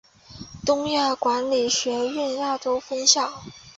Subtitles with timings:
[0.65, 3.31] 东亚管理学院亚洲分校。